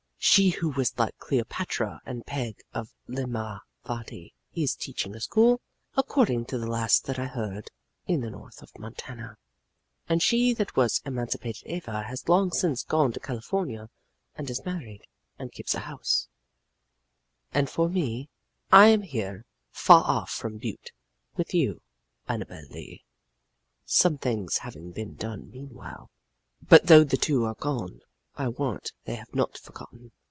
"She 0.23 0.51
who 0.51 0.69
was 0.69 0.97
like 0.99 1.17
Cleopatra 1.17 1.99
and 2.05 2.23
Peg 2.25 2.59
of 2.75 2.93
Limmavaddy 3.07 4.33
is 4.53 4.75
teaching 4.75 5.15
a 5.15 5.19
school, 5.19 5.61
according 5.97 6.45
to 6.45 6.59
the 6.59 6.67
last 6.67 7.05
that 7.05 7.17
I 7.17 7.25
heard, 7.25 7.71
in 8.05 8.21
the 8.21 8.29
north 8.29 8.61
of 8.61 8.69
Montana; 8.77 9.37
and 10.07 10.21
she 10.21 10.53
that 10.53 10.75
was 10.75 11.01
Emancipated 11.05 11.63
Eva 11.65 12.03
has 12.03 12.29
long 12.29 12.51
since 12.51 12.83
gone 12.83 13.11
to 13.13 13.19
California, 13.19 13.89
and 14.35 14.47
is 14.47 14.63
married, 14.63 15.05
and 15.39 15.51
keeps 15.51 15.73
a 15.73 15.79
house; 15.79 16.27
and 17.51 17.67
for 17.67 17.89
me 17.89 18.29
I 18.71 18.89
am 18.89 19.01
here, 19.01 19.43
far 19.71 20.03
off 20.03 20.29
from 20.29 20.59
Butte, 20.59 20.91
with 21.35 21.51
you, 21.51 21.81
Annabel 22.29 22.63
Lee, 22.69 23.03
some 23.85 24.19
things 24.19 24.59
having 24.59 24.91
been 24.91 25.15
done 25.15 25.49
meanwhile. 25.49 26.11
"But 26.61 26.85
though 26.85 27.03
the 27.03 27.17
two 27.17 27.43
are 27.45 27.55
gone, 27.55 28.01
I 28.37 28.47
warrant 28.47 28.93
they 29.03 29.15
have 29.15 29.35
not 29.35 29.57
forgotten. 29.57 30.13